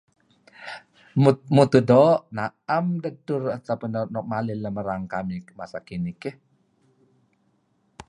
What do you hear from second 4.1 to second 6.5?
nuk malih lem erang kamih masa kinih keh.